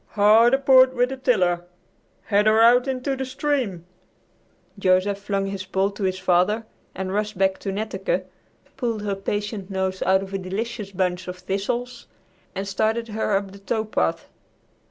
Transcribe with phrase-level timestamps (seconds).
[0.13, 1.63] "Hard aport with the tiller!
[2.23, 3.85] Head her out into the stream!"
[4.79, 8.25] Joseph flung his pole to his father and rushed back to Netteke,
[8.77, 12.07] pulled her patient nose out of a delicious bunch of thistles
[12.55, 14.27] and started her up the tow path.